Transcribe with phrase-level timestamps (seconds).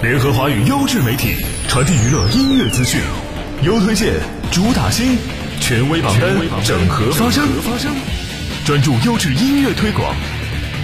[0.00, 1.34] 联合华语优质媒体，
[1.66, 3.00] 传递娱乐音乐资讯，
[3.64, 4.14] 优推荐，
[4.52, 5.18] 主打新，
[5.58, 7.44] 权威榜单，整合发声，
[8.64, 10.14] 专注优质音乐推广，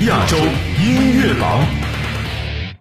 [0.08, 1.65] 亚洲音乐榜。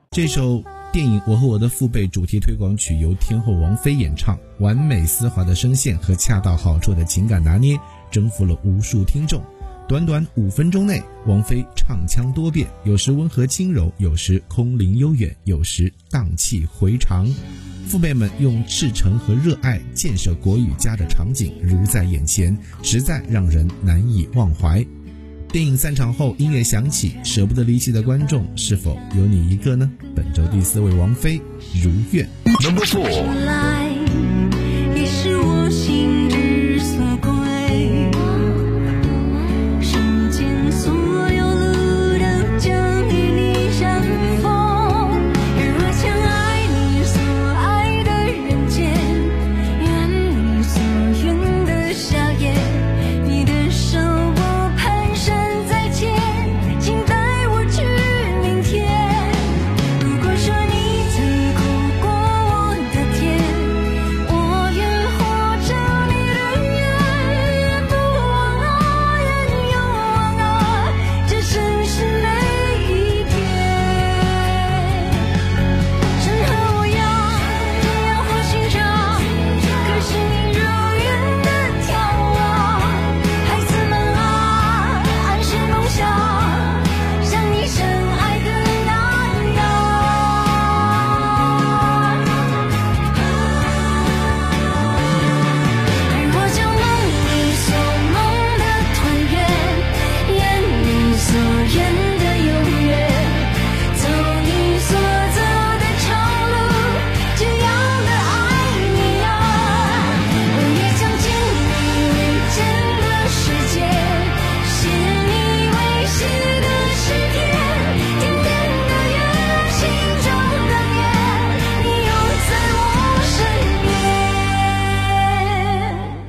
[0.09, 7.79] 这首电影《我和我的父辈》主题推广曲由天后王菲演唱，完美丝滑的声线和恰到好处的情感拿捏，
[8.09, 9.39] 征服了无数听众。
[9.88, 17.27] 短短五分钟内，王菲唱腔多变，有时温和轻柔，有时空灵悠远，有时荡气回肠。
[17.85, 24.84] 父辈们用赤诚和热爱建设国语家的场景如在眼前，实在让人难以忘怀。
[25.52, 29.91] 电影散场后，音乐响起，舍不得离去的观众是否有你一个呢？
[30.16, 31.39] 本周第四位，王菲，
[31.84, 32.27] 如愿。
[32.63, 33.73] Number four。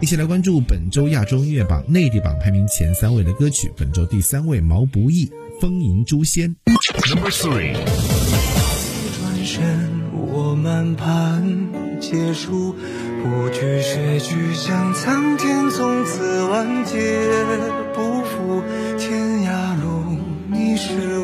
[0.04, 3.72] 一起来关注本周亚洲音乐榜内地榜排名前三位的歌曲。
[3.74, 5.24] 本周第三位，毛不易
[5.62, 6.54] 《风吟诛仙》。
[7.14, 7.72] Number three。
[7.72, 9.64] 转身，
[10.12, 11.42] 我满盘
[11.98, 12.74] 皆输，
[13.22, 17.26] 不惧血剧向苍天，从此万劫
[17.94, 18.62] 不复。
[18.98, 20.18] 天涯路，
[20.52, 21.18] 你是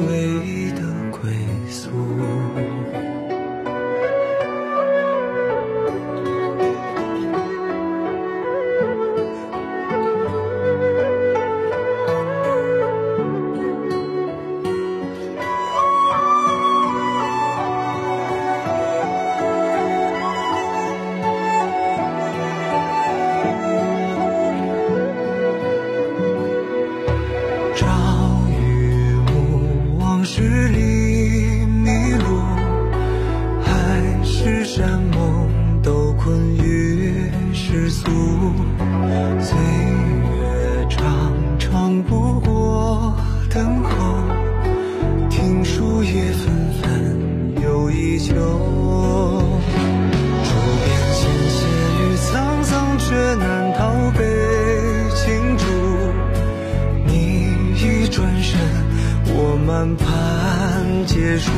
[61.06, 61.50] 结束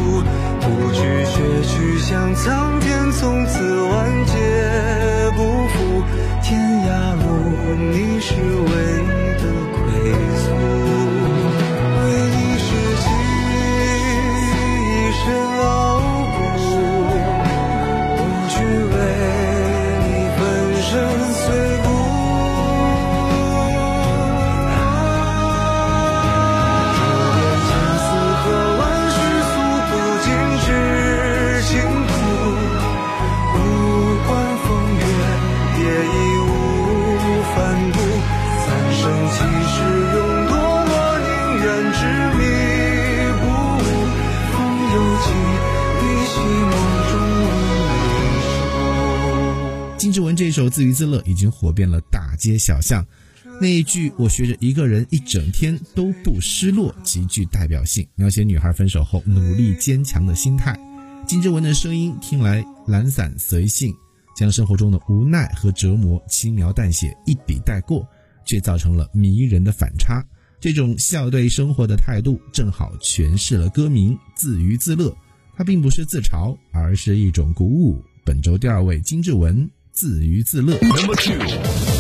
[0.61, 4.33] 不惧血去向苍天从此万劫
[5.37, 6.03] 不复
[6.43, 7.25] 天涯路
[7.75, 8.71] 你是唯
[9.03, 9.09] 一
[9.41, 9.79] 的归
[10.37, 10.45] 宿
[11.99, 12.67] 为你拾
[13.01, 13.05] 起
[14.79, 15.25] 一身
[15.59, 15.63] 傲
[50.53, 53.05] 首自娱自乐已经火遍了大街小巷，
[53.61, 60.79] 那一句“我学着一个人一整天都不失落”极具代表性，描写女孩分手后努力坚强的心态。
[61.27, 63.95] 金志文的声音听来懒散随性，
[64.37, 68.07] 将生活中的无奈和折磨轻描淡写一笔带过，
[68.45, 70.25] 却造成了迷人的反差。
[70.61, 75.17] 这种笑对生活的态度，正好诠释了歌名“自娱自乐”。
[75.57, 78.03] 它并不是自嘲，而是一种鼓舞。
[78.25, 80.77] 本周第二位，金志文，自娱自乐。
[80.79, 81.92] Number two。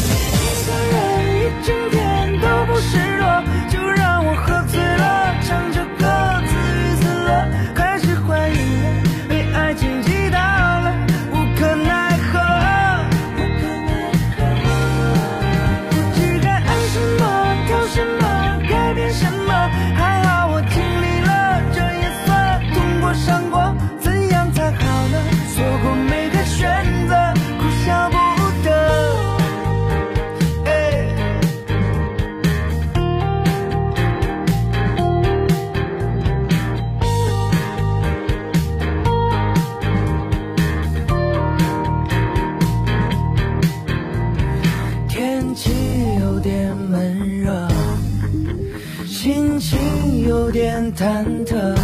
[50.90, 51.76] 忐忑，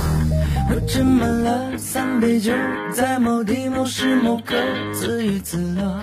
[0.70, 2.52] 我斟满了三杯酒，
[2.92, 4.56] 在某地某时某刻
[4.92, 6.00] 自娱自乐。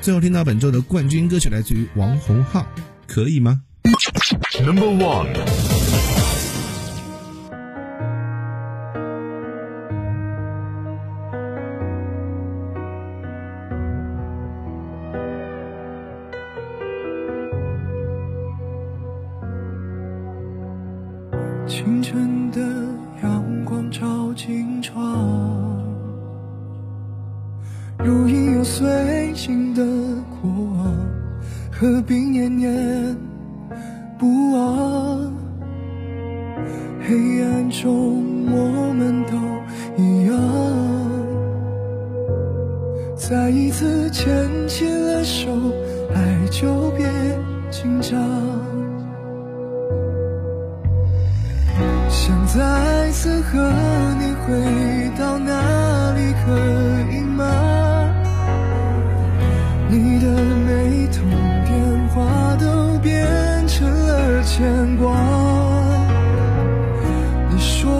[0.00, 2.66] 最后听到本周的冠军歌曲来自于王洪浩，
[3.06, 3.60] 可以吗
[4.64, 5.59] ？Number one。
[21.82, 22.60] 清晨的
[23.22, 25.02] 阳光照进窗。
[27.98, 29.82] 如影又随形的
[30.42, 30.94] 过往，
[31.72, 33.16] 何必念念
[34.18, 35.32] 不忘？
[37.08, 39.38] 黑暗中我们都
[39.96, 40.36] 一样，
[43.16, 44.28] 再一次牵
[44.68, 45.48] 起了手，
[46.14, 47.08] 爱就别
[47.70, 48.59] 紧张。
[52.30, 53.58] 想再次和
[54.20, 56.54] 你回到哪里，可
[57.12, 57.44] 以吗？
[59.88, 60.28] 你的
[60.64, 61.28] 每通
[61.66, 65.12] 电话都变成了牵挂。
[67.50, 67.90] 你说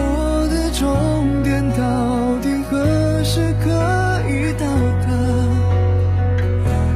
[0.46, 3.68] 的终点到底何时可
[4.28, 4.64] 以到
[5.02, 5.08] 达？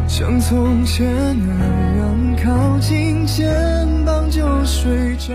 [0.06, 1.04] 像从前
[1.44, 1.52] 那
[1.98, 3.44] 样靠近肩
[4.06, 5.34] 膀就睡着。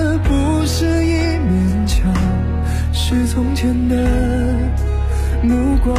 [3.33, 3.95] 从前的
[5.41, 5.95] 目光。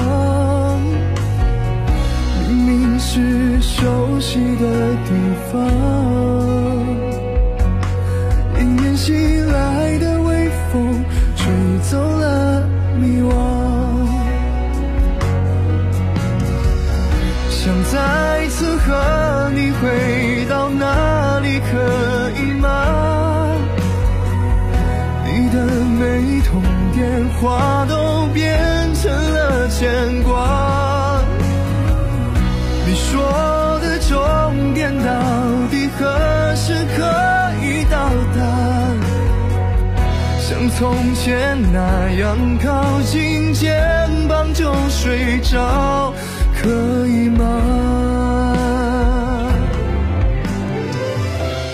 [2.46, 5.14] 明明是熟悉的地
[5.50, 5.66] 方，
[8.60, 9.14] 迎面袭
[9.50, 11.02] 来的微风
[11.34, 11.50] 吹
[11.90, 12.68] 走了
[13.00, 13.32] 迷惘。
[17.48, 18.42] 想再。
[18.52, 21.78] 次和你回到那里可
[27.42, 28.56] 话都变
[28.94, 31.20] 成了牵挂
[32.86, 33.20] 你说
[33.82, 35.10] 的终点到
[35.68, 37.02] 底何时可
[37.66, 37.98] 以到
[38.36, 38.40] 达
[40.38, 43.68] 像从前那样靠近肩
[44.28, 46.14] 膀就睡着
[46.62, 46.70] 可
[47.08, 48.62] 以吗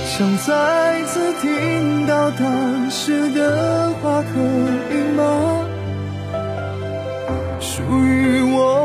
[0.06, 4.40] 想再次听到当时的话可
[4.94, 5.57] 以吗
[7.88, 8.77] 属于我